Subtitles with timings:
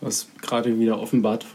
[0.00, 1.46] was gerade wieder offenbart,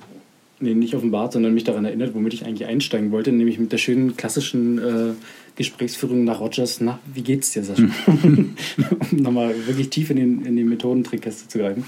[0.59, 3.77] nee, nicht offenbart, sondern mich daran erinnert, womit ich eigentlich einsteigen wollte, nämlich mit der
[3.77, 5.13] schönen klassischen äh,
[5.55, 6.81] Gesprächsführung nach Rogers.
[6.81, 7.83] Na, wie geht's dir, Sascha?
[8.07, 8.55] um
[9.11, 11.85] nochmal wirklich tief in, den, in die Methodentrickkäste zu greifen.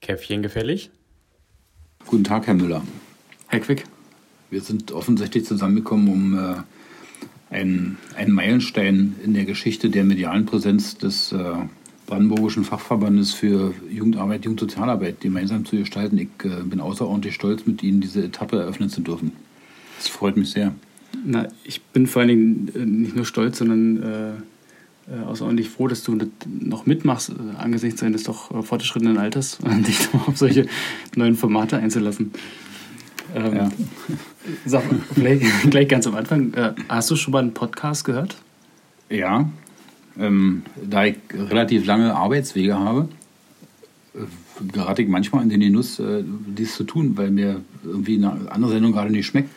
[0.00, 0.90] Käffchen gefällig?
[2.06, 2.82] Guten Tag, Herr Müller.
[3.48, 3.84] Herr Quick.
[4.50, 6.54] Wir sind offensichtlich zusammengekommen, um äh,
[7.50, 11.54] einen, einen Meilenstein in der Geschichte der medialen Präsenz des äh,
[12.06, 16.18] Brandenburgischen Fachverbandes für Jugendarbeit, Jugendsozialarbeit gemeinsam zu gestalten.
[16.18, 19.32] Ich äh, bin außerordentlich stolz, mit Ihnen diese Etappe eröffnen zu dürfen.
[19.98, 20.74] Das freut mich sehr.
[21.24, 24.30] Na, ich bin vor allen Dingen äh, nicht nur stolz, sondern äh,
[25.12, 26.18] äh, außerordentlich froh, dass du
[26.60, 30.66] noch mitmachst, äh, angesichts eines doch fortgeschrittenen Alters, dich auf solche
[31.16, 32.32] neuen Formate einzulassen.
[33.34, 33.70] Ähm, ja.
[34.66, 34.82] Sag
[35.14, 36.52] vielleicht gleich ganz am Anfang,
[36.88, 38.36] hast du schon mal einen Podcast gehört?
[39.08, 39.48] Ja,
[40.18, 43.08] ähm, da ich relativ lange Arbeitswege habe,
[44.14, 44.18] äh,
[44.72, 48.72] gerate ich manchmal in den Genuss, äh, dies zu tun, weil mir irgendwie eine andere
[48.72, 49.50] Sendung gerade nicht schmeckt.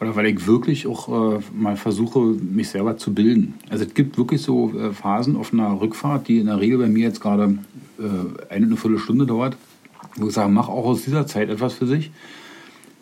[0.00, 3.54] Oder weil ich wirklich auch äh, mal versuche, mich selber zu bilden.
[3.70, 6.88] Also es gibt wirklich so äh, Phasen auf einer Rückfahrt, die in der Regel bei
[6.88, 7.58] mir jetzt gerade
[8.00, 9.56] äh, eine, eine Viertelstunde dauert,
[10.16, 12.10] wo ich sage, mach auch aus dieser Zeit etwas für sich.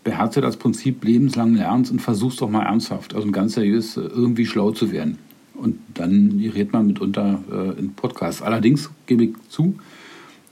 [0.05, 4.44] Beherze das Prinzip lebenslangen Lernens und versuch's doch mal ernsthaft, also ganz seriös äh, irgendwie
[4.44, 5.19] schlau zu werden.
[5.61, 8.42] Und dann gerät man mitunter äh, in Podcasts.
[8.42, 9.75] Allerdings gebe ich zu,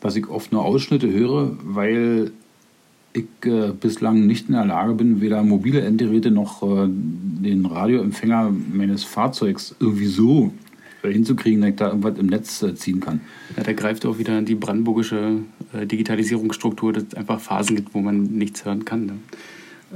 [0.00, 2.32] dass ich oft nur Ausschnitte höre, weil
[3.14, 8.52] ich äh, bislang nicht in der Lage bin, weder mobile Endgeräte noch äh, den Radioempfänger
[8.72, 10.52] meines Fahrzeugs irgendwie so
[11.02, 13.20] hinzukriegen, dass ich da irgendwas im Netz äh, ziehen kann.
[13.56, 15.38] Ja, da greift auch wieder die brandenburgische
[15.72, 19.06] äh, Digitalisierungsstruktur, dass es einfach Phasen gibt, wo man nichts hören kann.
[19.06, 19.12] Ne?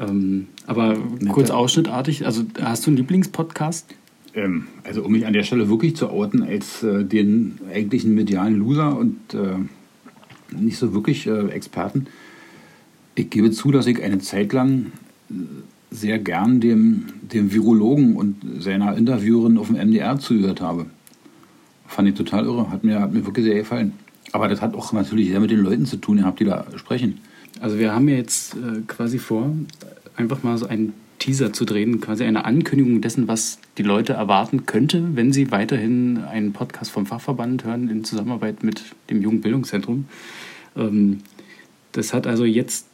[0.01, 0.97] Ähm, aber
[1.29, 3.95] kurz ausschnittartig, also hast du einen Lieblingspodcast?
[4.35, 8.57] Ähm, also um mich an der Stelle wirklich zu outen als äh, den eigentlichen medialen
[8.59, 12.07] Loser und äh, nicht so wirklich äh, Experten.
[13.15, 14.93] Ich gebe zu, dass ich eine Zeit lang
[15.31, 15.35] äh,
[15.91, 20.87] sehr gern dem, dem Virologen und seiner Interviewerin auf dem MDR zugehört habe.
[21.87, 23.93] Fand ich total irre, hat mir, hat mir wirklich sehr gefallen.
[24.33, 26.65] Aber das hat auch natürlich sehr mit den Leuten zu tun, ihr habt die da
[26.77, 27.19] sprechen.
[27.61, 29.51] Also wir haben ja jetzt äh, quasi vor,
[30.17, 34.67] einfach mal so einen Teaser zu drehen, quasi eine Ankündigung dessen, was die Leute erwarten
[34.67, 40.07] könnte, wenn sie weiterhin einen Podcast vom Fachverband hören in Zusammenarbeit mit dem Jugendbildungszentrum.
[40.77, 41.21] Ähm,
[41.93, 42.87] das hat also jetzt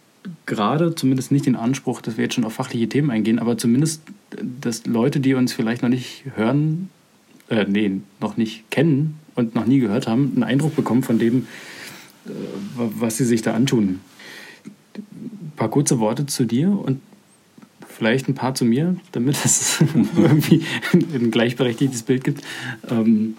[0.44, 4.02] gerade zumindest nicht den Anspruch, dass wir jetzt schon auf fachliche Themen eingehen, aber zumindest,
[4.60, 6.90] dass Leute, die uns vielleicht noch nicht hören,
[7.48, 11.46] äh, nee, noch nicht kennen und noch nie gehört haben, einen Eindruck bekommen von dem,
[12.26, 12.30] äh,
[12.76, 14.00] was sie sich da antun.
[14.96, 17.00] Ein paar kurze Worte zu dir und
[17.98, 19.80] vielleicht ein paar zu mir, damit es
[20.16, 22.42] irgendwie ein gleichberechtigtes Bild gibt.
[22.88, 23.34] Ähm,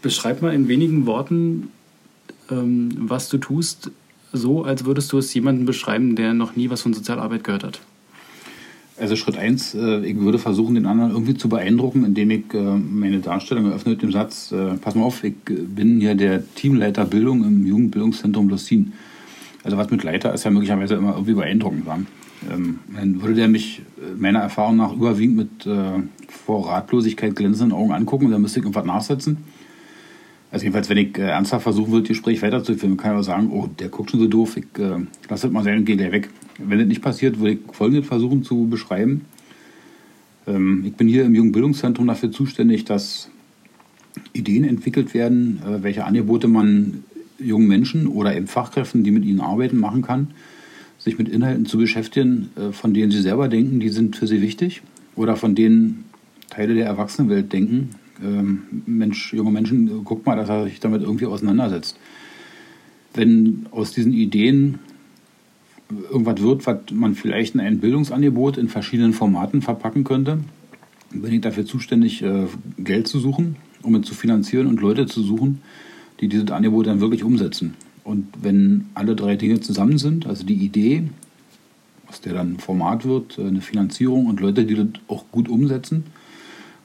[0.00, 1.68] beschreib mal in wenigen Worten,
[2.50, 3.90] ähm, was du tust,
[4.32, 7.80] so als würdest du es jemandem beschreiben, der noch nie was von Sozialarbeit gehört hat.
[8.96, 12.76] Also Schritt eins, äh, ich würde versuchen, den anderen irgendwie zu beeindrucken, indem ich äh,
[12.76, 17.06] meine Darstellung eröffne mit dem Satz, äh, pass mal auf, ich bin hier der Teamleiter
[17.06, 18.92] Bildung im Jugendbildungszentrum Lustin.
[19.62, 21.86] Also was mit Leiter ist ja möglicherweise immer irgendwie beeindruckend.
[21.86, 22.00] War.
[22.50, 27.76] Ähm, dann würde der mich äh, meiner Erfahrung nach überwiegend mit äh, vor Ratlosigkeit glänzenden
[27.76, 29.38] Augen angucken, dann müsste ich irgendwas nachsetzen.
[30.50, 33.50] Also jedenfalls, wenn ich äh, ernsthaft versuchen würde, das Gespräch weiterzuführen, kann ich auch sagen,
[33.52, 34.96] oh, der guckt schon so doof, ich äh,
[35.28, 36.30] lasse das mal sein und gehe gleich weg.
[36.58, 39.26] Wenn das nicht passiert, würde ich Folgendes versuchen zu beschreiben.
[40.46, 43.30] Ähm, ich bin hier im Jugendbildungszentrum dafür zuständig, dass
[44.32, 47.04] Ideen entwickelt werden, äh, welche Angebote man
[47.40, 50.28] jungen Menschen oder eben Fachkräften, die mit ihnen arbeiten, machen kann
[51.00, 54.42] sich mit Inhalten zu beschäftigen, äh, von denen sie selber denken, die sind für sie
[54.42, 54.82] wichtig
[55.16, 56.04] oder von denen
[56.50, 57.90] Teile der Erwachsenenwelt denken,
[58.22, 61.98] ähm, Mensch, junge Menschen, guck mal, dass er sich damit irgendwie auseinandersetzt.
[63.14, 64.78] Wenn aus diesen Ideen
[66.10, 70.40] irgendwas wird, was man vielleicht in ein Bildungsangebot in verschiedenen Formaten verpacken könnte,
[71.10, 72.46] bin ich dafür zuständig, äh,
[72.78, 75.62] Geld zu suchen, um es zu finanzieren und Leute zu suchen,
[76.20, 77.74] die dieses Angebot dann wirklich umsetzen.
[78.04, 81.04] Und wenn alle drei Dinge zusammen sind, also die Idee,
[82.08, 86.04] aus der dann ein Format wird, eine Finanzierung und Leute, die das auch gut umsetzen,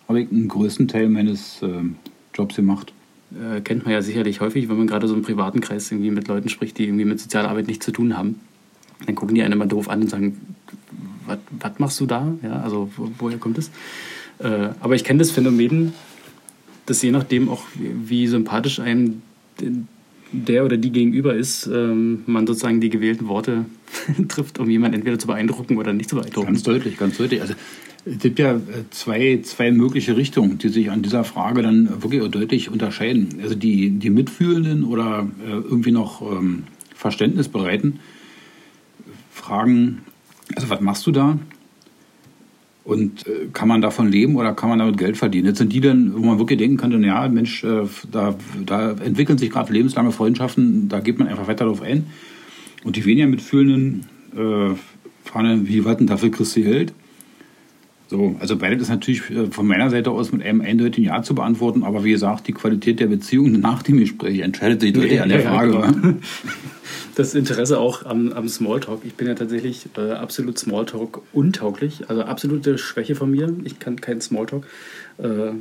[0.07, 1.67] habe ich einen größten Teil meines äh,
[2.33, 2.93] Jobs gemacht.
[3.31, 6.27] Äh, kennt man ja sicherlich häufig, wenn man gerade so im privaten Kreis irgendwie mit
[6.27, 8.39] Leuten spricht, die irgendwie mit Sozialarbeit nichts zu tun haben.
[9.05, 10.55] Dann gucken die einen immer doof an und sagen,
[11.25, 12.33] was machst du da?
[12.43, 13.71] Ja, also wo, woher kommt es?
[14.39, 15.93] Äh, aber ich kenne das Phänomen,
[16.85, 19.21] dass je nachdem auch, wie, sympathisch einem
[20.31, 23.65] der oder die gegenüber ist, ähm, man sozusagen die gewählten Worte
[24.27, 26.47] trifft, um jemanden entweder zu beeindrucken oder nicht zu beeindrucken.
[26.47, 27.41] Ganz deutlich, ganz deutlich.
[27.41, 27.53] Also
[28.05, 28.59] Es gibt ja äh,
[28.91, 33.39] zwei, zwei mögliche Richtungen, die sich an dieser Frage dann wirklich deutlich unterscheiden.
[33.41, 36.63] Also die, die Mitfühlenden oder äh, irgendwie noch ähm,
[36.95, 37.99] Verständnis bereiten,
[39.31, 40.01] fragen,
[40.55, 41.39] also was machst du da?
[42.85, 45.47] Und äh, kann man davon leben oder kann man damit Geld verdienen?
[45.47, 49.39] Jetzt sind die dann, wo man wirklich denken könnte, ja, Mensch, äh, da, da entwickeln
[49.39, 52.05] sich gerade lebenslange Freundschaften, da geht man einfach weiter darauf ein.
[52.83, 54.05] Und die weniger Mitfühlenden
[54.37, 54.75] äh,
[55.33, 56.93] dann, wie weit denn dafür du Geld?
[58.07, 61.33] So, also beides ist natürlich äh, von meiner Seite aus mit einem eindeutigen Ja zu
[61.33, 65.23] beantworten, aber wie gesagt, die Qualität der Beziehung nach dem Gespräch entscheidet sich deutlich ja,
[65.23, 65.73] an der Frage.
[65.73, 66.13] Ja, genau.
[67.15, 69.01] Das Interesse auch am, am Smalltalk.
[69.05, 73.53] Ich bin ja tatsächlich äh, absolut Smalltalk untauglich, also absolute Schwäche von mir.
[73.63, 74.67] Ich kann keinen Smalltalk.
[75.17, 75.51] Äh,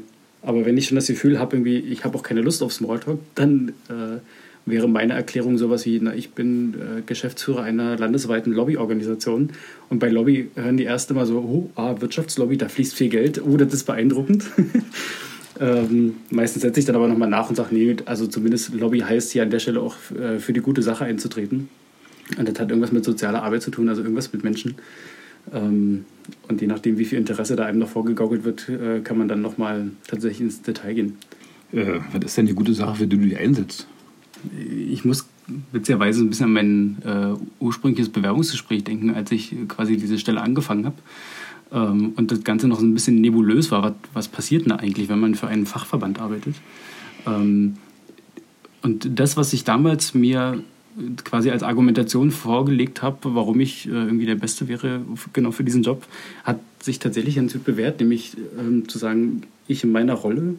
[0.43, 3.21] aber wenn ich schon das Gefühl habe, irgendwie, ich habe auch keine Lust auf Smalltalk,
[3.37, 4.19] dann äh,
[4.67, 9.51] wäre meine Erklärung sowas wie, na, ich bin äh, Geschäftsführer einer landesweiten Lobbyorganisation
[9.91, 13.41] und bei Lobby hören die erst immer so, oh, ah, Wirtschaftslobby, da fließt viel Geld,
[13.45, 14.45] oh, das ist beeindruckend.
[15.61, 19.33] ähm, meistens setze ich dann aber nochmal nach und sage, nee, also zumindest Lobby heißt
[19.33, 21.69] hier an der Stelle auch äh, für die gute Sache einzutreten.
[22.39, 24.77] Und das hat irgendwas mit sozialer Arbeit zu tun, also irgendwas mit Menschen.
[25.53, 26.05] Ähm,
[26.49, 29.43] und je nachdem, wie viel Interesse da einem noch vorgegaukelt wird, äh, kann man dann
[29.43, 31.17] nochmal tatsächlich ins Detail gehen.
[31.73, 33.87] Äh, was ist denn die gute Sache, für die du dich einsetzt?
[34.91, 35.27] ich muss
[35.73, 40.87] witzigerweise ein bisschen an mein äh, ursprüngliches Bewerbungsgespräch denken, als ich quasi diese Stelle angefangen
[40.87, 40.97] habe.
[41.75, 43.83] Ähm, und das Ganze noch so ein bisschen nebulös war.
[43.83, 46.55] Was, was passiert denn eigentlich, wenn man für einen Fachverband arbeitet?
[47.27, 47.77] Ähm,
[48.83, 50.63] und das, was ich damals mir
[51.25, 55.01] quasi als Argumentation vorgelegt habe, warum ich äh, irgendwie der Beste wäre,
[55.33, 56.07] genau für diesen Job,
[56.45, 60.57] hat sich tatsächlich ganz gut bewährt, nämlich ähm, zu sagen, ich in meiner Rolle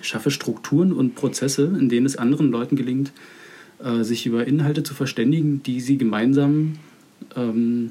[0.00, 3.12] schaffe Strukturen und Prozesse, in denen es anderen Leuten gelingt,
[3.82, 6.76] äh, sich über Inhalte zu verständigen, die sie gemeinsam
[7.36, 7.90] ähm,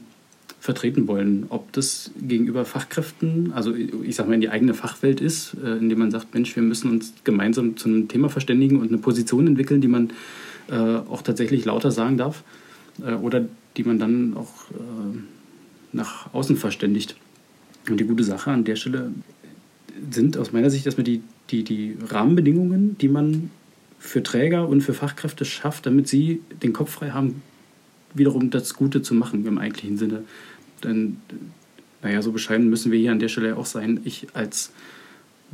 [0.64, 1.48] vertreten wollen.
[1.50, 6.00] Ob das gegenüber Fachkräften, also ich sage mal in die eigene Fachwelt ist, äh, indem
[6.00, 9.82] man sagt, Mensch, wir müssen uns gemeinsam zu einem Thema verständigen und eine Position entwickeln,
[9.82, 10.12] die man
[10.70, 12.46] äh, auch tatsächlich lauter sagen darf
[13.06, 13.46] äh, oder
[13.76, 14.54] die man dann auch
[15.92, 17.16] nach außen verständigt.
[17.90, 19.12] Und die gute Sache an der Stelle
[20.12, 23.50] sind aus meiner Sicht erstmal die die, die Rahmenbedingungen, die man
[24.00, 27.42] für Träger und für Fachkräfte schafft, damit sie den Kopf frei haben,
[28.14, 30.24] wiederum das Gute zu machen im eigentlichen Sinne.
[30.84, 31.18] Denn,
[32.02, 34.02] naja, so bescheiden müssen wir hier an der Stelle auch sein.
[34.04, 34.72] Ich als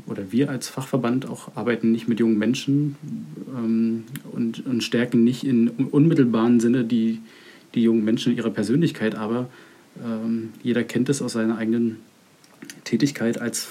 [0.08, 2.96] oder wir als Fachverband auch arbeiten nicht mit jungen Menschen
[3.56, 7.20] ähm, und, und stärken nicht in unmittelbaren Sinne die,
[7.76, 9.50] die jungen Menschen in ihrer Persönlichkeit, aber
[10.04, 11.98] ähm, jeder kennt es aus seiner eigenen
[12.84, 13.68] Tätigkeit als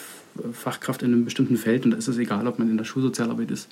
[0.53, 3.51] Fachkraft in einem bestimmten Feld und da ist es egal, ob man in der Schulsozialarbeit
[3.51, 3.69] ist,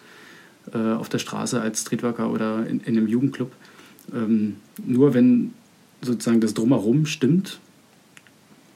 [0.72, 3.52] äh, auf der Straße als Streetworker oder in, in einem Jugendclub.
[4.14, 5.52] Ähm, nur wenn
[6.02, 7.58] sozusagen das Drumherum stimmt,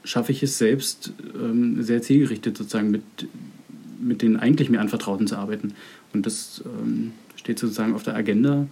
[0.04, 3.02] schaffe ich es selbst ähm, sehr zielgerichtet sozusagen mit,
[4.00, 5.74] mit den eigentlich mir Anvertrauten zu arbeiten.
[6.12, 8.66] Und das ähm, steht sozusagen auf der Agenda,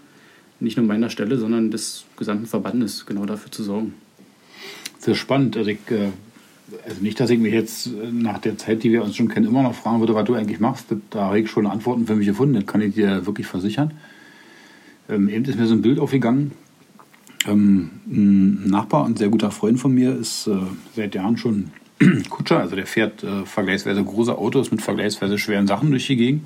[0.61, 3.95] nicht nur meiner Stelle, sondern des gesamten Verbandes, genau dafür zu sorgen.
[4.99, 5.57] Sehr spannend.
[5.57, 5.77] Also äh,
[6.85, 9.47] also nicht, dass ich mich jetzt äh, nach der Zeit, die wir uns schon kennen,
[9.47, 10.87] immer noch fragen würde, was du eigentlich machst.
[11.11, 13.93] Da habe ich schon Antworten für mich gefunden, das kann ich dir wirklich versichern.
[15.09, 16.53] Ähm, eben ist mir so ein Bild aufgegangen.
[17.47, 20.57] Ähm, ein Nachbar, ein sehr guter Freund von mir, ist äh,
[20.95, 21.71] seit Jahren schon
[22.29, 22.61] Kutscher.
[22.61, 26.45] Also der fährt äh, vergleichsweise große Autos mit vergleichsweise schweren Sachen durch die Gegend.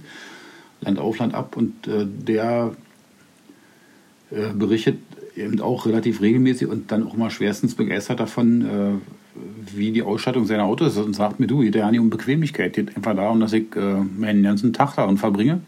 [0.81, 1.56] Land auf, Land ab.
[1.56, 2.75] Und äh, der
[4.31, 4.98] äh, berichtet
[5.36, 10.44] eben auch relativ regelmäßig und dann auch mal schwerstens begeistert davon, äh, wie die Ausstattung
[10.44, 13.41] seiner Autos ist und sagt mir, du, geht ja nicht um Bequemlichkeit, geht einfach darum,
[13.41, 15.63] dass ich äh, meinen ganzen Tag darin verbringe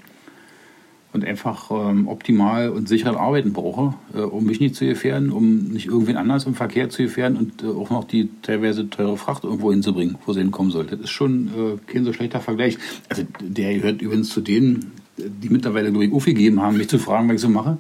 [1.15, 5.69] und einfach ähm, optimal und sicher arbeiten brauche, äh, um mich nicht zu gefährden, um
[5.69, 9.45] nicht irgendwen anders im Verkehr zu gefährden und äh, auch noch die teilweise teure Fracht
[9.45, 10.97] irgendwo hinzubringen, wo sie hinkommen sollte.
[10.97, 12.79] Das ist schon äh, kein so schlechter Vergleich.
[13.09, 17.29] Also der gehört übrigens zu denen, die mittlerweile, glaube ich, aufgegeben haben, mich zu fragen,
[17.29, 17.79] was ich so mache.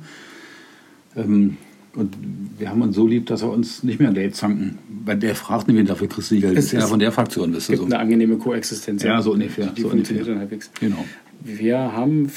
[1.17, 1.57] Ähm,
[1.97, 2.17] und
[2.57, 4.79] wir haben uns so lieb, dass wir uns nicht mehr Date zanken.
[5.05, 6.57] Weil der fragt nämlich dafür kriegst du Geld.
[6.57, 7.53] Das ist ja von der Fraktion.
[7.53, 7.85] Das gibt so.
[7.85, 9.03] eine angenehme Koexistenz.
[9.03, 9.67] Ja, so ungefähr.
[9.67, 10.35] Die so funktioniert ungefähr.
[10.35, 10.71] dann halbwegs.
[10.81, 11.05] Genau.
[11.43, 12.31] Wir haben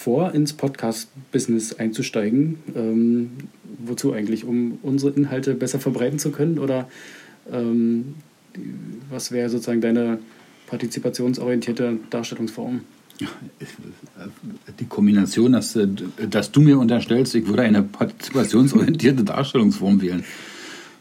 [0.00, 2.56] vor, ins Podcast-Business einzusteigen.
[2.74, 3.30] Ähm,
[3.84, 4.44] wozu eigentlich?
[4.46, 6.58] Um unsere Inhalte besser verbreiten zu können?
[6.58, 6.88] Oder
[7.52, 8.14] ähm,
[9.10, 10.18] was wäre sozusagen deine
[10.68, 12.80] partizipationsorientierte Darstellungsform?
[14.78, 15.86] die Kombination, dass, äh,
[16.30, 20.24] dass du mir unterstellst, ich würde eine partizipationsorientierte Darstellungsform wählen,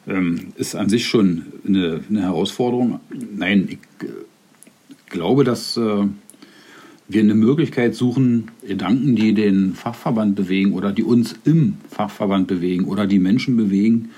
[0.06, 3.00] ähm, ist an sich schon eine, eine Herausforderung.
[3.10, 4.12] Nein, ich äh,
[5.10, 6.08] glaube, dass äh,
[7.10, 12.86] wir eine Möglichkeit suchen, Gedanken, die den Fachverband bewegen oder die uns im Fachverband bewegen
[12.86, 14.10] oder die Menschen bewegen,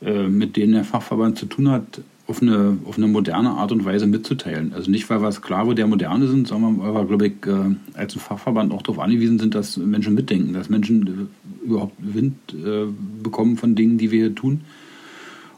[0.00, 4.06] mit denen der Fachverband zu tun hat, auf eine, auf eine moderne Art und Weise
[4.06, 4.74] mitzuteilen.
[4.74, 8.14] Also nicht, weil wir Sklave der Moderne sind, sondern weil wir, glaube ich, äh, als
[8.14, 12.84] ein Fachverband auch darauf angewiesen sind, dass Menschen mitdenken, dass Menschen äh, überhaupt Wind äh,
[13.22, 14.60] bekommen von Dingen, die wir hier tun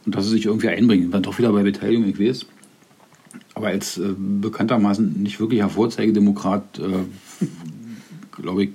[0.06, 1.10] und dass sie sich irgendwie einbringen.
[1.10, 2.46] Dann doch wieder bei Beteiligung, ich weiß.
[3.60, 7.44] Aber als äh, bekanntermaßen nicht wirklicher Vorzeigedemokrat, äh,
[8.40, 8.70] glaube ich,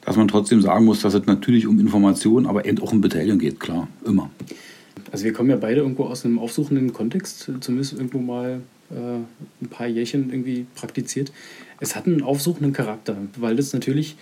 [0.00, 3.38] dass man trotzdem sagen muss, dass es natürlich um Information, aber eben auch um Beteiligung
[3.38, 4.28] geht, klar, immer.
[5.12, 9.68] Also wir kommen ja beide irgendwo aus einem aufsuchenden Kontext, zumindest irgendwo mal äh, ein
[9.70, 11.30] paar Jährchen irgendwie praktiziert.
[11.78, 14.16] Es hat einen aufsuchenden Charakter, weil das natürlich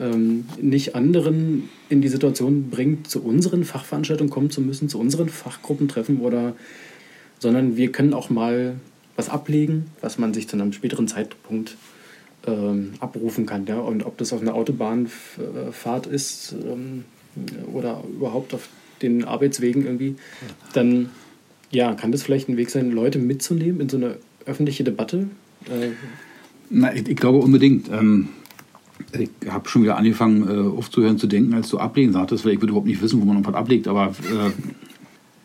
[0.00, 5.28] ähm, nicht anderen in die Situation bringt, zu unseren Fachveranstaltungen kommen zu müssen, zu unseren
[5.28, 6.54] Fachgruppentreffen oder
[7.38, 8.76] sondern wir können auch mal
[9.18, 11.76] was ablegen, was man sich zu einem späteren Zeitpunkt
[12.46, 13.66] ähm, abrufen kann.
[13.66, 13.80] Ja?
[13.80, 17.04] Und ob das auf einer Autobahnfahrt ist ähm,
[17.72, 18.68] oder überhaupt auf
[19.02, 20.14] den Arbeitswegen irgendwie,
[20.72, 21.10] dann
[21.72, 25.28] ja, kann das vielleicht ein Weg sein, Leute mitzunehmen in so eine öffentliche Debatte?
[25.66, 25.90] Äh,
[26.70, 27.90] Na, ich, ich, glaube unbedingt.
[27.90, 28.28] Ähm,
[29.12, 32.60] ich habe schon wieder angefangen, äh, aufzuhören zu denken, als du ablegen sagtest, weil ich
[32.60, 33.88] würde überhaupt nicht wissen, wo man noch was ablegt.
[33.88, 34.50] Aber äh,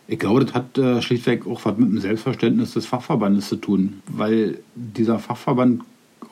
[0.07, 4.01] ich glaube, das hat äh, schlichtweg auch was mit dem Selbstverständnis des Fachverbandes zu tun,
[4.07, 5.81] weil dieser Fachverband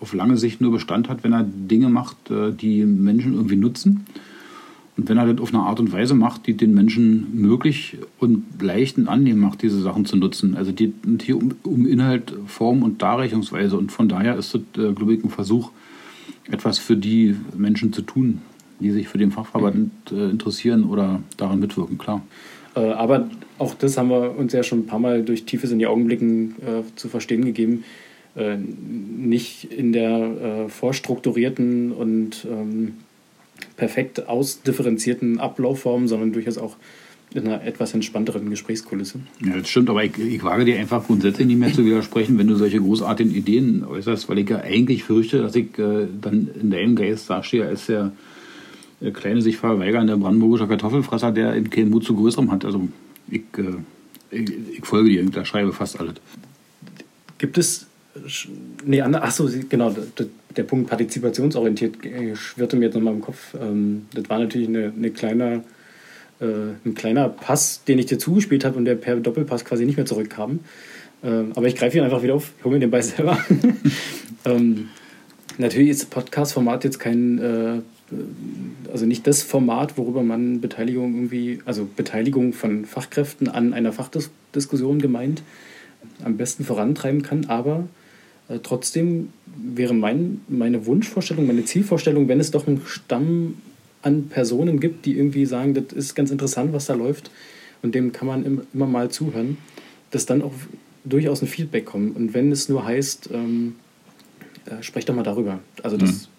[0.01, 4.06] auf lange Sicht nur Bestand hat, wenn er Dinge macht, äh, die Menschen irgendwie nutzen
[4.98, 8.44] und wenn er das auf eine Art und Weise macht, die den Menschen möglich und
[8.62, 10.56] leicht und annehmen macht, diese Sachen zu nutzen.
[10.56, 13.78] Also die hier um, um Inhalt, Form und Darreichungsweise.
[13.78, 15.72] Und von daher ist das, äh, glaube ich, ein Versuch,
[16.50, 18.42] etwas für die Menschen zu tun,
[18.80, 22.22] die sich für den Fachverband äh, interessieren oder daran mitwirken, klar.
[22.75, 25.80] Äh, aber auch das haben wir uns ja schon ein paar Mal durch Tiefes in
[25.80, 27.84] die Augenblicken äh, zu verstehen gegeben.
[28.36, 32.94] Äh, nicht in der äh, vorstrukturierten und ähm,
[33.75, 36.78] perfekt ausdifferenzierten Ablaufform, sondern durchaus auch
[37.34, 39.20] in einer etwas entspannteren Gesprächskulisse.
[39.46, 42.48] Ja, das stimmt, aber ich, ich wage dir einfach grundsätzlich nicht mehr zu widersprechen, wenn
[42.48, 46.72] du solche großartigen Ideen äußerst, weil ich ja eigentlich fürchte, dass ich äh, dann in
[46.72, 48.12] deinem Geist dastehe als der
[49.13, 52.65] kleine, sich verweigernde brandenburgischer Kartoffelfresser, der eben keinen Mut zu größerem hat.
[52.65, 52.88] Also
[53.29, 56.15] ich, äh, ich, ich folge dir, ich schreibe fast alles.
[57.39, 57.88] Gibt es
[58.86, 59.96] Nee, achso, genau,
[60.58, 61.98] der Punkt partizipationsorientiert
[62.34, 63.55] schwirrte mir jetzt nochmal im Kopf.
[63.60, 65.63] Ähm, das war natürlich eine, eine kleine,
[66.41, 66.46] äh,
[66.86, 70.05] ein kleiner Pass, den ich dir zugespielt habe und der per Doppelpass quasi nicht mehr
[70.05, 70.60] zurückkam.
[71.24, 73.38] Ähm, aber ich greife ihn einfach wieder auf, hole mir den Ball selber.
[74.46, 74.89] ähm,
[75.58, 77.81] natürlich ist Podcast-Format jetzt kein, äh,
[78.91, 85.00] also nicht das Format, worüber man Beteiligung irgendwie, also Beteiligung von Fachkräften an einer Fachdiskussion
[85.00, 85.44] gemeint,
[86.24, 87.88] am besten vorantreiben kann, aber
[88.50, 93.56] äh, trotzdem wäre mein, meine Wunschvorstellung, meine Zielvorstellung, wenn es doch einen Stamm
[94.01, 97.32] an Personen gibt, die irgendwie sagen, das ist ganz interessant, was da läuft
[97.82, 99.58] und dem kann man immer mal zuhören,
[100.10, 100.53] dass dann auch
[101.03, 102.15] durchaus ein Feedback kommt.
[102.15, 103.75] Und wenn es nur heißt, ähm,
[104.65, 105.60] äh, sprecht doch mal darüber.
[105.84, 106.31] Also das mhm.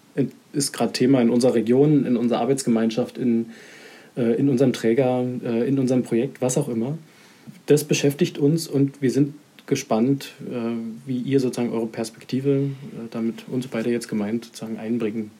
[0.53, 3.47] Ist gerade Thema in unserer Region, in unserer Arbeitsgemeinschaft, in,
[4.15, 6.97] äh, in unserem Träger, äh, in unserem Projekt, was auch immer.
[7.65, 9.33] Das beschäftigt uns und wir sind
[9.65, 10.53] gespannt, äh,
[11.05, 12.69] wie ihr sozusagen eure Perspektive, äh,
[13.11, 15.31] damit uns beide jetzt gemeint, sozusagen einbringen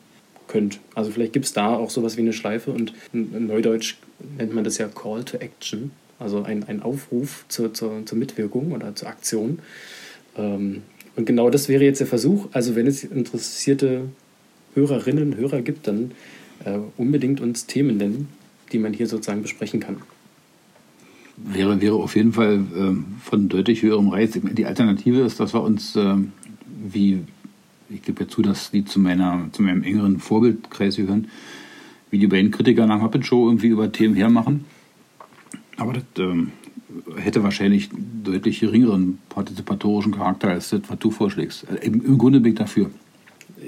[0.48, 0.80] könnt.
[0.96, 3.98] Also vielleicht gibt es da auch sowas wie eine Schleife und in Neudeutsch
[4.38, 8.72] nennt man das ja Call to Action, also ein, ein Aufruf zur, zur, zur Mitwirkung
[8.72, 9.60] oder zur Aktion.
[10.38, 10.84] Ähm,
[11.16, 12.48] und genau das wäre jetzt der Versuch.
[12.54, 14.06] Also wenn es interessierte
[14.76, 16.12] Hörerinnen Hörer gibt, dann
[16.66, 18.28] äh, unbedingt uns Themen nennen,
[18.72, 19.98] die man hier sozusagen besprechen kann
[21.38, 24.32] wäre, wäre auf jeden Fall äh, von deutlich höherem Reiz.
[24.34, 26.16] Die Alternative ist, dass wir uns, äh,
[26.66, 27.22] wie
[27.90, 31.28] ich gebe ja zu, dass die zu, meiner, zu meinem engeren Vorbildkreis gehören,
[32.10, 34.66] wie die beiden Kritiker nach Muppet Show irgendwie über Themen hermachen.
[35.78, 36.52] Aber das ähm,
[37.18, 37.90] hätte wahrscheinlich
[38.24, 41.68] deutlich geringeren partizipatorischen Charakter als das, was du vorschlägst.
[41.70, 42.90] Äh, Im Grunde bin ich dafür.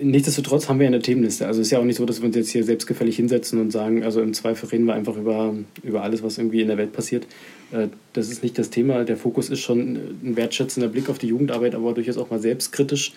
[0.02, 1.48] Nichtsdestotrotz haben wir eine Themenliste.
[1.48, 3.72] Also es ist ja auch nicht so, dass wir uns jetzt hier selbstgefällig hinsetzen und
[3.72, 6.94] sagen, also im Zweifel reden wir einfach über, über alles, was irgendwie in der Welt
[6.94, 7.28] passiert.
[7.72, 9.04] Äh, das ist nicht das Thema.
[9.04, 13.14] Der Fokus ist schon ein wertschätzender Blick auf die Jugendarbeit, aber durchaus auch mal selbstkritisch.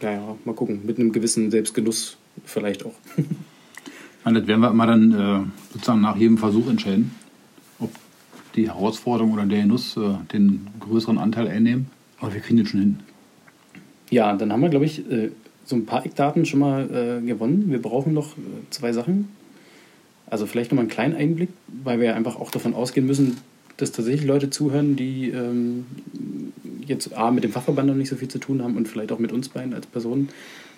[0.00, 2.94] Naja, mal gucken, mit einem gewissen Selbstgenuss vielleicht auch.
[4.24, 7.12] Und das werden wir immer dann äh, sozusagen nach jedem Versuch entscheiden,
[7.78, 7.90] ob
[8.54, 10.00] die Herausforderung oder der Genuss äh,
[10.32, 11.86] den größeren Anteil einnehmen.
[12.20, 13.00] Aber wir kriegen den schon hin.
[14.10, 15.02] Ja, dann haben wir, glaube ich,
[15.64, 17.70] so ein paar Eckdaten schon mal gewonnen.
[17.70, 18.34] Wir brauchen noch
[18.70, 19.28] zwei Sachen.
[20.26, 21.50] Also vielleicht nochmal einen kleinen Einblick,
[21.84, 23.36] weil wir einfach auch davon ausgehen müssen,
[23.76, 25.86] dass tatsächlich Leute zuhören, die ähm,
[26.86, 29.18] jetzt A, mit dem Fachverband noch nicht so viel zu tun haben und vielleicht auch
[29.18, 30.28] mit uns beiden als Personen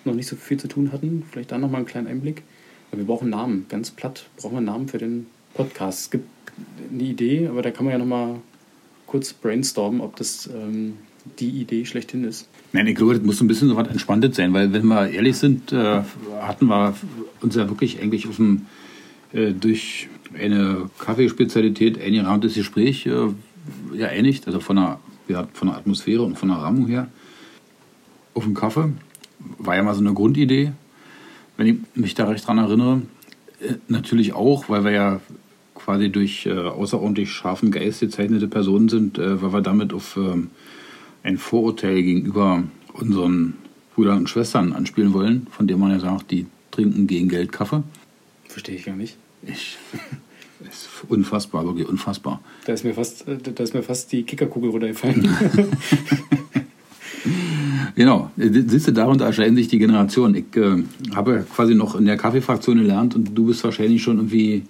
[0.03, 1.23] noch nicht so viel zu tun hatten.
[1.31, 2.43] Vielleicht da nochmal einen kleinen Einblick.
[2.91, 6.01] Aber wir brauchen Namen, ganz platt brauchen wir Namen für den Podcast.
[6.01, 6.27] Es gibt
[6.91, 8.35] eine Idee, aber da kann man ja nochmal
[9.07, 10.97] kurz brainstormen, ob das ähm,
[11.39, 12.47] die Idee schlechthin ist.
[12.73, 15.37] Nein, ich glaube, das muss ein bisschen so was Entspanntes sein, weil wenn wir ehrlich
[15.37, 16.01] sind, äh,
[16.41, 16.95] hatten wir
[17.41, 18.67] uns ja wirklich eigentlich auf dem,
[19.33, 23.27] äh, durch eine Kaffeespezialität eingerahmtes Gespräch äh,
[23.93, 27.07] ja einigt, also von der, ja, von der Atmosphäre und von der Rahmung her.
[28.33, 28.91] Auf dem Kaffee
[29.57, 30.73] war ja mal so eine Grundidee,
[31.57, 33.01] wenn ich mich da recht dran erinnere.
[33.59, 35.21] Äh, natürlich auch, weil wir ja
[35.73, 40.49] quasi durch äh, außerordentlich scharfen Geist gezeichnete Personen sind, äh, weil wir damit auf ähm,
[41.25, 42.63] ein Vorurteil gegenüber
[42.93, 43.55] unseren
[43.95, 47.83] Brüdern und Schwestern anspielen wollen, von dem man ja sagt, die trinken gegen Geld Kaffee.
[48.47, 49.17] Verstehe ich gar nicht.
[49.41, 49.77] Ich,
[50.69, 52.41] ist unfassbar, wirklich unfassbar.
[52.65, 55.27] Da ist mir fast, äh, da ist mir fast die Kickerkugel runtergefallen.
[57.95, 60.35] genau, siehst du, darunter erscheinen sich die Generationen.
[60.35, 60.83] Ich äh,
[61.15, 64.63] habe quasi noch in der Kaffeefraktion gelernt und du bist wahrscheinlich schon irgendwie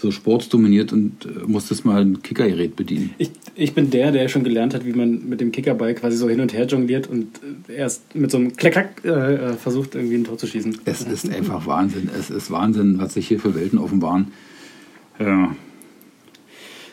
[0.00, 3.14] so sportsdominiert und äh, musstest mal ein Kickergerät bedienen.
[3.18, 6.28] Ich, ich bin der, der schon gelernt hat, wie man mit dem Kickerball quasi so
[6.28, 7.28] hin und her jongliert und
[7.68, 10.78] äh, erst mit so einem Klack-Klack äh, äh, versucht, irgendwie ein Tor zu schießen.
[10.86, 12.08] Es ist einfach Wahnsinn.
[12.18, 14.28] Es ist Wahnsinn, was sich hier für Welten offenbaren.
[15.18, 15.54] Ja.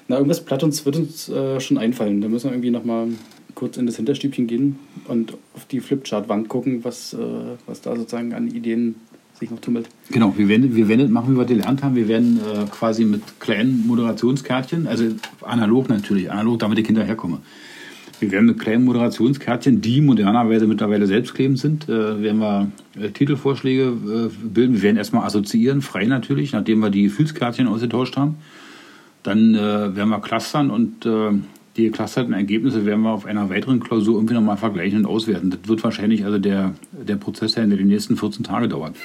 [0.10, 2.22] Na, irgendwas platt uns wird uns äh, schon einfallen.
[2.22, 3.08] Da müssen wir irgendwie nochmal
[3.56, 7.18] kurz in das Hinterstübchen gehen und auf die Flipchart-Wand gucken, was, äh,
[7.66, 8.96] was da sozusagen an Ideen
[9.40, 9.88] sich noch tummelt.
[10.10, 11.96] Genau, wir werden, wir werden machen, wie wir gelernt haben.
[11.96, 15.06] Wir werden äh, quasi mit kleinen Moderationskärtchen, also
[15.42, 17.40] analog natürlich, analog, damit ich hinterherkomme.
[18.20, 23.84] Wir werden mit kleinen Moderationskärtchen, die modernerweise mittlerweile selbstklebend sind, äh, werden wir äh, Titelvorschläge
[23.84, 24.74] äh, bilden.
[24.74, 28.38] Wir werden erstmal assoziieren, frei natürlich, nachdem wir die Gefühlskärtchen ausgetauscht haben.
[29.22, 31.32] Dann äh, werden wir clustern und äh,
[31.78, 35.52] die geclusterten Ergebnisse werden wir auf einer weiteren Klausur irgendwie nochmal vergleichen und auswerten.
[35.52, 38.96] Das wird wahrscheinlich also der, der Prozess sein, der die nächsten 14 Tage dauert.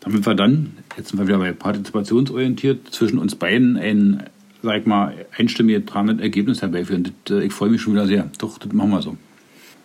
[0.00, 4.24] Damit wir dann, jetzt sind wir wieder bei partizipationsorientiert, zwischen uns beiden ein,
[4.62, 7.12] sag ich mal, einstimmig tragendes Ergebnis herbeiführen.
[7.24, 8.28] Das, äh, ich freue mich schon wieder sehr.
[8.38, 9.16] Doch, das machen wir so.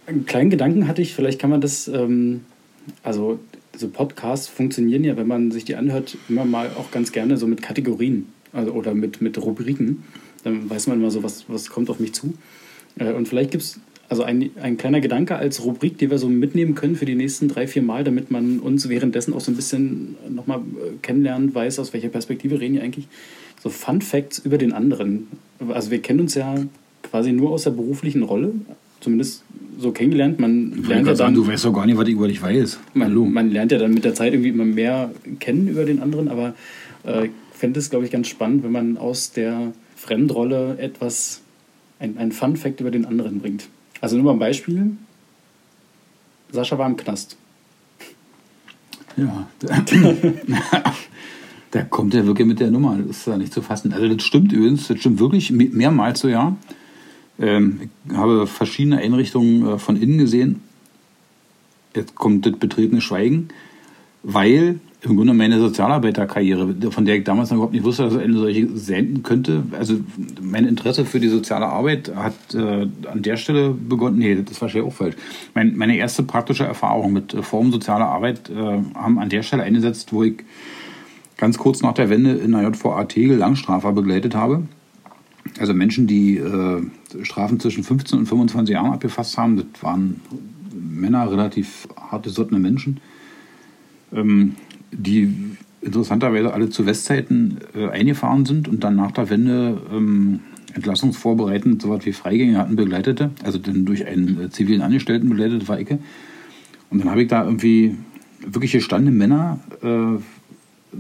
[0.08, 2.42] Einen kleinen Gedanken hatte ich, vielleicht kann man das, ähm,
[3.04, 3.40] also
[3.76, 7.46] so Podcasts funktionieren ja, wenn man sich die anhört, immer mal auch ganz gerne so
[7.46, 10.04] mit Kategorien also, oder mit, mit Rubriken.
[10.44, 12.34] Dann weiß man immer so, was, was kommt auf mich zu.
[12.98, 16.30] Äh, und vielleicht gibt es also ein, ein kleiner Gedanke als Rubrik, die wir so
[16.30, 19.56] mitnehmen können für die nächsten drei, vier Mal, damit man uns währenddessen auch so ein
[19.56, 23.08] bisschen nochmal äh, kennenlernt, weiß, aus welcher Perspektive reden wir eigentlich.
[23.62, 25.28] So Fun Facts über den anderen.
[25.70, 26.56] Also wir kennen uns ja
[27.02, 28.54] quasi nur aus der beruflichen Rolle,
[29.00, 29.44] zumindest
[29.80, 30.40] so kennengelernt.
[30.40, 32.42] Man ich lernt ja dann, sagen, du weißt doch gar nicht, was ich über dich
[32.42, 32.80] weiß.
[32.94, 36.28] Man, man, lernt ja dann mit der Zeit irgendwie immer mehr kennen über den anderen,
[36.28, 36.54] aber
[37.04, 37.30] äh,
[37.66, 41.42] fände es, glaube ich, ganz spannend, wenn man aus der Fremdrolle etwas,
[41.98, 43.70] ein, ein Fun-Fact über den anderen bringt.
[44.02, 44.92] Also nur mal ein Beispiel.
[46.52, 47.38] Sascha war im Knast.
[49.18, 49.48] Ja,
[51.72, 53.00] da kommt er wirklich mit der Nummer.
[53.00, 53.92] Das ist ja nicht zu fassen.
[53.94, 56.56] Also das stimmt übrigens, das stimmt wirklich mehrmals so, ja.
[57.40, 60.62] Ähm, ich habe verschiedene Einrichtungen äh, von innen gesehen.
[61.96, 63.48] Jetzt kommt das betretene Schweigen,
[64.26, 68.38] weil im Grunde meine Sozialarbeiterkarriere, von der ich damals noch überhaupt nicht wusste, dass eine
[68.38, 69.64] solche senden könnte.
[69.78, 69.98] Also
[70.42, 74.18] mein Interesse für die soziale Arbeit hat äh, an der Stelle begonnen.
[74.18, 75.16] Nee, das ist wahrscheinlich auch falsch.
[75.54, 78.56] Mein, meine erste praktische Erfahrung mit äh, Formen sozialer Arbeit äh,
[78.96, 80.38] haben an der Stelle eingesetzt, wo ich
[81.38, 84.64] ganz kurz nach der Wende in der JVA Tegel Langstrafer begleitet habe.
[85.60, 86.82] Also Menschen, die äh,
[87.22, 89.58] Strafen zwischen 15 und 25 Jahren abgefasst haben.
[89.58, 90.20] Das waren
[90.74, 93.00] Männer, relativ harte, sottene Menschen.
[94.16, 94.56] Ähm,
[94.92, 95.34] die
[95.82, 100.40] interessanterweise alle zu Westzeiten äh, eingefahren sind und dann nach der Wende ähm,
[100.74, 105.68] entlassungsvorbereitend so was wie Freigänge hatten, begleitete, also dann durch einen äh, zivilen Angestellten begleitet
[105.68, 106.00] war Ecke.
[106.90, 107.96] Und dann habe ich da irgendwie
[108.46, 110.20] wirklich gestandene Männer äh,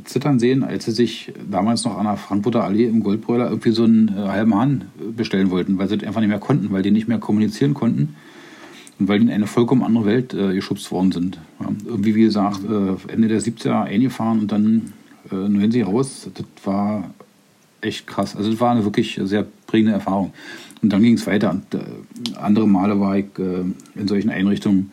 [0.03, 3.83] zittern sehen, als sie sich damals noch an der Frankfurter Allee im Goldbräuler irgendwie so
[3.83, 6.91] einen äh, halben Hahn bestellen wollten, weil sie das einfach nicht mehr konnten, weil die
[6.91, 8.15] nicht mehr kommunizieren konnten
[8.99, 11.39] und weil die in eine vollkommen andere Welt äh, geschubst worden sind.
[11.59, 14.93] Ja, irgendwie, wie gesagt, äh, Ende der 70er eingefahren und dann
[15.31, 16.29] äh, 90 raus.
[16.33, 17.13] Das war
[17.81, 18.35] echt krass.
[18.35, 20.33] Also das war eine wirklich sehr prägende Erfahrung.
[20.81, 21.51] Und dann ging es weiter.
[21.51, 23.63] Und, äh, andere Male war ich äh,
[23.95, 24.91] in solchen Einrichtungen,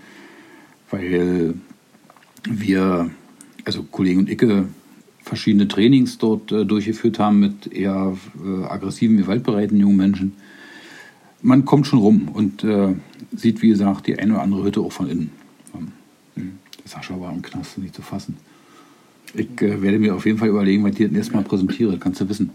[0.90, 1.54] weil
[2.48, 3.10] wir,
[3.64, 4.66] also Kollegen und Icke,
[5.22, 10.32] verschiedene Trainings dort äh, durchgeführt haben mit eher äh, aggressiven, gewaltbereiten jungen Menschen.
[11.42, 12.94] Man kommt schon rum und äh,
[13.36, 15.30] sieht, wie gesagt, die eine oder andere Hütte auch von innen.
[16.36, 18.36] Ähm, Sascha war im Knast nicht zu fassen.
[19.34, 22.28] Ich äh, werde mir auf jeden Fall überlegen, was ich dir erstmal präsentiere, kannst du
[22.28, 22.50] wissen.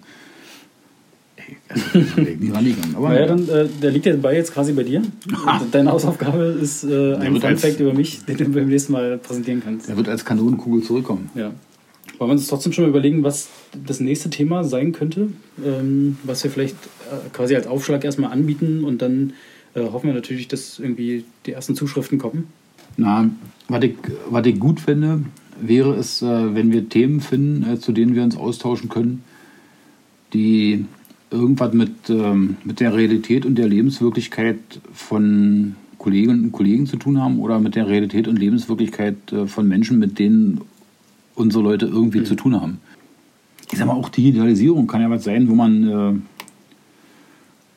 [1.36, 2.96] Ey, also, nie rangegangen.
[2.96, 5.02] Aber naja, dann, äh, der liegt ja bei jetzt quasi bei dir.
[5.72, 9.88] Deine Hausaufgabe ist äh, ein Fun-Fact über mich, den du beim nächsten Mal präsentieren kannst.
[9.88, 11.30] Der wird als Kanonenkugel zurückkommen.
[11.36, 11.52] Ja.
[12.18, 13.50] Wollen wir uns trotzdem schon mal überlegen, was
[13.86, 15.30] das nächste Thema sein könnte,
[15.64, 19.34] ähm, was wir vielleicht äh, quasi als Aufschlag erstmal anbieten und dann
[19.76, 22.48] äh, hoffen wir natürlich, dass irgendwie die ersten Zuschriften kommen.
[22.98, 23.30] Na,
[23.68, 23.96] was ich,
[24.30, 25.24] was ich gut finde,
[25.62, 29.24] wäre es, äh, wenn wir Themen finden, äh, zu denen wir uns austauschen können,
[30.34, 30.86] die
[31.30, 34.58] irgendwas mit, ähm, mit der Realität und der Lebenswirklichkeit
[34.94, 39.68] von Kolleginnen und Kollegen zu tun haben oder mit der Realität und Lebenswirklichkeit äh, von
[39.68, 40.62] Menschen, mit denen
[41.38, 42.26] unsere Leute irgendwie mhm.
[42.26, 42.80] zu tun haben.
[43.72, 46.14] Ich sag mal, auch Digitalisierung kann ja was sein, wo man äh,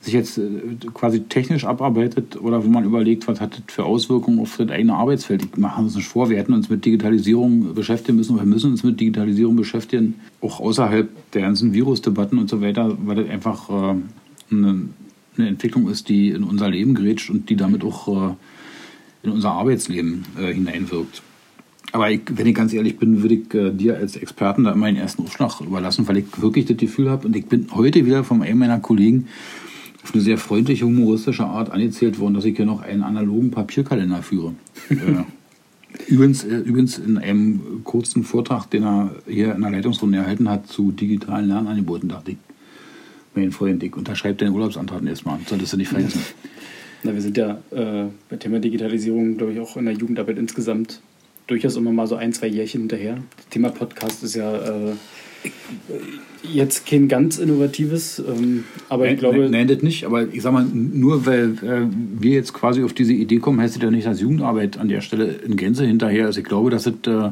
[0.01, 0.49] sich jetzt äh,
[0.95, 4.95] quasi technisch abarbeitet oder wo man überlegt, was hat das für Auswirkungen auf das eigene
[4.95, 5.45] Arbeitsfeld.
[5.45, 8.83] Ich mache uns nicht vor, wir hätten uns mit Digitalisierung beschäftigen müssen, wir müssen uns
[8.83, 13.95] mit Digitalisierung beschäftigen, auch außerhalb der ganzen Virusdebatten und so weiter, weil das einfach äh,
[14.53, 14.89] eine,
[15.37, 18.35] eine, Entwicklung ist, die in unser Leben grätscht und die damit auch äh,
[19.23, 21.23] in unser Arbeitsleben äh, hineinwirkt.
[21.93, 24.87] Aber ich, wenn ich ganz ehrlich bin, würde ich äh, dir als Experten da immer
[24.87, 28.23] den ersten Aufschlag überlassen, weil ich wirklich das Gefühl habe und ich bin heute wieder
[28.23, 29.27] von einem meiner Kollegen
[30.03, 34.23] auf eine sehr freundliche, humoristische Art angezählt worden, dass ich hier noch einen analogen Papierkalender
[34.23, 34.55] führe.
[34.91, 34.95] äh,
[36.07, 40.69] übrigens, äh, übrigens in einem kurzen Vortrag, den er hier in der Leitungsrunde erhalten hat
[40.69, 42.37] zu digitalen Lernangeboten, dachte ich,
[43.35, 46.21] mein Freund, ich unterschreibe deinen Urlaubsantrag erstmal, solltest du nicht vergessen.
[47.03, 51.01] Na, wir sind ja äh, bei Thema Digitalisierung, glaube ich, auch in der Jugendarbeit insgesamt
[51.51, 53.19] durchaus immer mal so ein, zwei Jährchen hinterher.
[53.37, 54.93] Das Thema Podcast ist ja äh,
[56.43, 59.49] jetzt kein ganz innovatives, ähm, aber nein, ich glaube.
[59.51, 61.87] Nein, das nicht, aber ich sag mal, nur weil äh,
[62.21, 65.01] wir jetzt quasi auf diese Idee kommen, heißt es ja nicht, dass Jugendarbeit an der
[65.01, 66.39] Stelle in Gänze hinterher ist.
[66.39, 67.31] Ich glaube, dass es äh,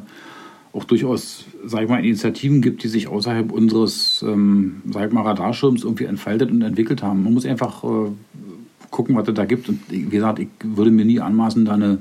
[0.72, 5.22] auch durchaus, sag ich mal, Initiativen gibt, die sich außerhalb unseres, ähm, sag ich mal,
[5.22, 7.22] Radarschirms irgendwie entfaltet und entwickelt haben.
[7.22, 8.10] Man muss einfach äh,
[8.90, 9.68] gucken, was es da gibt.
[9.68, 11.98] Und wie gesagt, ich würde mir nie anmaßen, da eine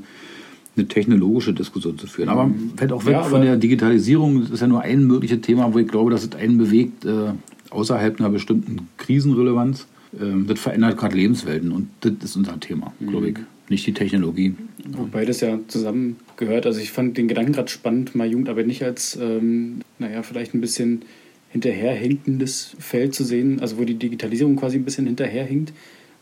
[0.78, 2.30] eine technologische Diskussion zu führen.
[2.30, 4.42] Aber fällt auch weg ja, von der Digitalisierung.
[4.42, 7.32] Das ist ja nur ein mögliches Thema, wo ich glaube, dass es einen bewegt, äh,
[7.70, 9.88] außerhalb einer bestimmten Krisenrelevanz.
[10.20, 13.08] Ähm, das verändert gerade Lebenswelten und das ist unser Thema, mhm.
[13.08, 13.38] glaube ich.
[13.70, 14.56] Nicht die Technologie.
[14.92, 16.66] Wobei das ja zusammengehört.
[16.66, 20.62] Also ich fand den Gedanken gerade spannend, mal Jugendarbeit nicht als, ähm, naja, vielleicht ein
[20.62, 21.02] bisschen
[21.50, 25.74] hinterherhinkendes Feld zu sehen, also wo die Digitalisierung quasi ein bisschen hinterherhinkt,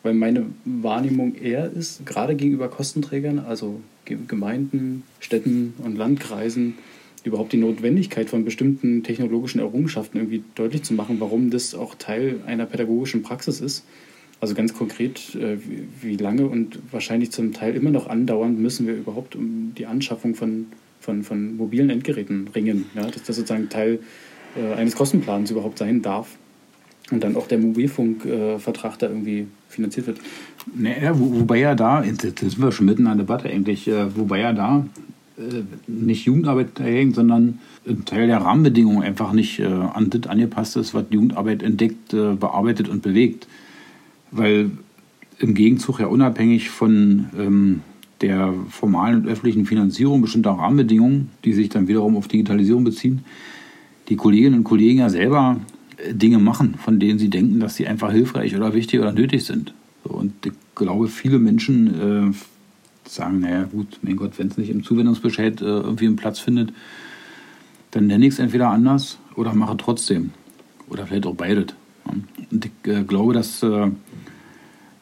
[0.05, 6.75] weil meine Wahrnehmung eher ist, gerade gegenüber Kostenträgern, also Gemeinden, Städten und Landkreisen
[7.23, 12.35] überhaupt die Notwendigkeit von bestimmten technologischen Errungenschaften irgendwie deutlich zu machen, warum das auch Teil
[12.45, 13.83] einer pädagogischen Praxis ist.
[14.39, 15.57] Also ganz konkret, äh,
[16.01, 20.35] wie lange und wahrscheinlich zum Teil immer noch andauernd müssen wir überhaupt um die Anschaffung
[20.35, 20.67] von,
[20.99, 23.99] von, von mobilen Endgeräten ringen, ja, dass das sozusagen Teil
[24.55, 26.37] äh, eines Kostenplans überhaupt sein darf
[27.11, 30.19] und dann auch der Mobilfunkvertrag da irgendwie finanziert wird.
[30.75, 34.15] Naja, wo, wobei ja da, jetzt sind wir schon mitten in der Debatte eigentlich, äh,
[34.15, 34.85] wobei ja da
[35.38, 40.75] äh, nicht Jugendarbeit hängt, sondern ein Teil der Rahmenbedingungen einfach nicht äh, an das angepasst
[40.77, 43.47] ist, was Jugendarbeit entdeckt, bearbeitet und bewegt.
[44.31, 44.71] Weil
[45.39, 47.81] im Gegenzug ja unabhängig von ähm,
[48.21, 53.25] der formalen und öffentlichen Finanzierung bestimmter Rahmenbedingungen, die sich dann wiederum auf Digitalisierung beziehen,
[54.09, 55.57] die Kolleginnen und Kollegen ja selber
[56.12, 59.73] Dinge machen, von denen sie denken, dass sie einfach hilfreich oder wichtig oder nötig sind.
[60.03, 64.84] Und ich glaube, viele Menschen äh, sagen, naja gut, mein Gott, wenn es nicht im
[64.84, 66.73] Zuwendungsbescheid äh, irgendwie einen Platz findet,
[67.91, 70.31] dann nenne ich es entweder anders oder mache trotzdem.
[70.89, 71.73] Oder vielleicht auch beides.
[72.03, 73.89] Und ich äh, glaube, dass äh,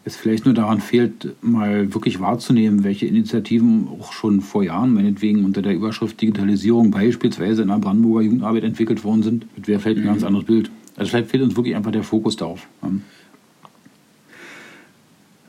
[0.06, 5.45] es vielleicht nur daran fehlt, mal wirklich wahrzunehmen, welche Initiativen auch schon vor Jahren, meinetwegen
[5.45, 9.45] unter der Überschrift Digitalisierung beispielsweise in der Brandenburger Jugendarbeit entwickelt worden sind.
[9.56, 10.27] Das wäre vielleicht ein ganz mhm.
[10.27, 10.71] anderes Bild.
[10.95, 12.67] Also vielleicht fehlt uns wirklich einfach der Fokus darauf.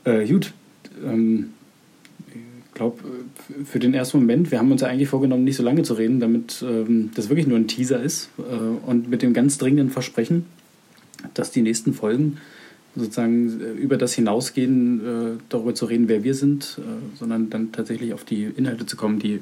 [0.03, 0.53] Äh, gut.
[1.03, 1.51] Ähm,
[2.27, 3.01] ich glaube,
[3.63, 6.19] für den ersten Moment, wir haben uns ja eigentlich vorgenommen, nicht so lange zu reden,
[6.19, 8.41] damit ähm, das wirklich nur ein Teaser ist äh,
[8.85, 10.45] und mit dem ganz dringenden Versprechen,
[11.33, 12.37] dass die nächsten Folgen
[12.95, 17.71] sozusagen äh, über das hinausgehen, äh, darüber zu reden, wer wir sind, äh, sondern dann
[17.71, 19.39] tatsächlich auf die Inhalte zu kommen, die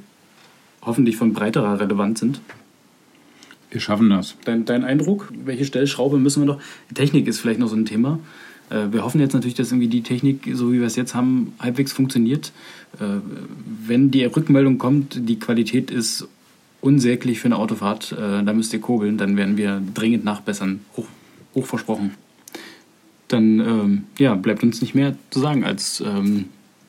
[0.82, 2.42] hoffentlich von breiterer Relevanz sind.
[3.74, 4.36] Wir schaffen das.
[4.46, 5.34] Dein, dein Eindruck?
[5.46, 6.62] Welche Stellschraube müssen wir noch?
[6.94, 8.20] Technik ist vielleicht noch so ein Thema.
[8.70, 11.54] Äh, wir hoffen jetzt natürlich, dass irgendwie die Technik, so wie wir es jetzt haben,
[11.60, 12.52] halbwegs funktioniert.
[13.00, 13.18] Äh,
[13.88, 16.28] wenn die Rückmeldung kommt, die Qualität ist
[16.82, 20.82] unsäglich für eine Autofahrt, äh, da müsst ihr kurbeln, dann werden wir dringend nachbessern.
[20.96, 21.08] Hoch,
[21.56, 22.12] hoch versprochen.
[23.28, 26.46] Dann ähm, ja, bleibt uns nicht mehr zu sagen als ähm,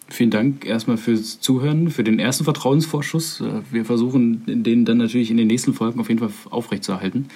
[0.08, 3.40] Vielen Dank erstmal fürs Zuhören, für den ersten Vertrauensvorschuss.
[3.40, 7.28] Äh, wir versuchen den dann natürlich in den nächsten Folgen auf jeden Fall aufrechtzuerhalten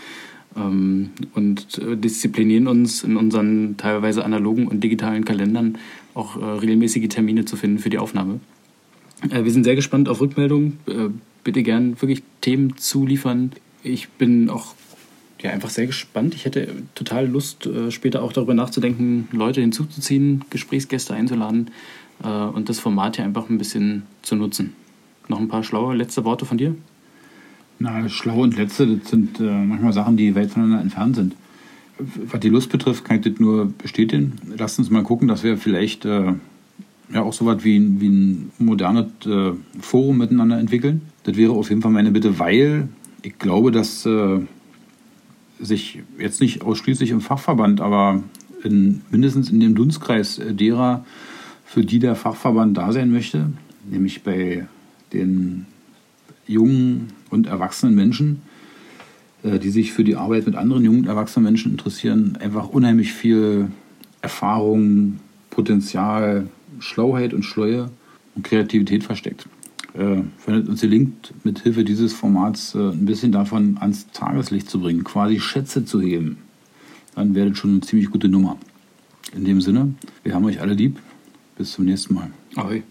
[0.55, 5.79] ähm, und äh, disziplinieren uns in unseren teilweise analogen und digitalen Kalendern
[6.13, 8.41] auch äh, regelmäßige Termine zu finden für die Aufnahme.
[9.29, 10.79] Wir sind sehr gespannt auf Rückmeldungen.
[11.43, 13.51] Bitte gern wirklich Themen zuliefern.
[13.83, 14.77] ich bin auch
[15.43, 16.37] ja, einfach sehr gespannt.
[16.37, 21.73] Ich hätte total Lust, später auch darüber nachzudenken, Leute hinzuzuziehen, Gesprächsgäste einzuladen
[22.23, 24.73] äh, und das Format hier einfach ein bisschen zu nutzen.
[25.29, 26.75] Noch ein paar schlaue letzte Worte von dir?
[27.79, 31.37] Na, schlau und letzte, das sind äh, manchmal Sachen, die weit voneinander entfernt sind.
[31.99, 34.33] Was die Lust betrifft, kann ich das nur bestätigen.
[34.57, 36.35] Lasst uns mal gucken, dass wir vielleicht äh,
[37.13, 41.03] ja auch so was wie, wie ein modernes äh, Forum miteinander entwickeln.
[41.25, 42.89] Das wäre auf jeden Fall meine Bitte, weil
[43.23, 44.41] ich glaube, dass äh,
[45.61, 48.23] sich jetzt nicht ausschließlich im Fachverband, aber
[48.63, 51.05] in, mindestens in dem Dunstkreis derer,
[51.69, 53.53] für die der Fachverband da sein möchte,
[53.89, 54.67] nämlich bei
[55.13, 55.67] den
[56.47, 58.41] jungen und erwachsenen Menschen,
[59.43, 63.13] äh, die sich für die Arbeit mit anderen jungen und erwachsenen Menschen interessieren, einfach unheimlich
[63.13, 63.69] viel
[64.23, 67.91] Erfahrung, Potenzial, Schlauheit und Schleue
[68.35, 69.47] und Kreativität versteckt.
[69.93, 74.71] Äh, wenn es uns gelingt, mit Hilfe dieses Formats äh, ein bisschen davon ans Tageslicht
[74.71, 76.39] zu bringen, quasi Schätze zu heben,
[77.15, 78.57] dann das schon eine ziemlich gute Nummer.
[79.37, 80.99] In dem Sinne, wir haben euch alle lieb.
[81.59, 82.31] Bis zum nächsten Mal.
[82.55, 82.85] Ahoi.